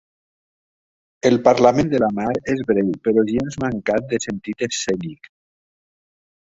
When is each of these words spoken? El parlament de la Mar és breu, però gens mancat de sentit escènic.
El 1.31 1.37
parlament 1.49 1.91
de 1.91 2.01
la 2.05 2.09
Mar 2.21 2.33
és 2.55 2.65
breu, 2.71 2.91
però 3.09 3.27
gens 3.31 3.61
mancat 3.67 4.11
de 4.15 4.25
sentit 4.29 4.69
escènic. 4.73 5.35